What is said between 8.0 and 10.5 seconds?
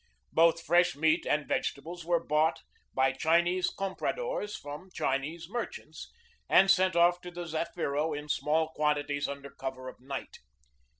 in small quantities under cover of night.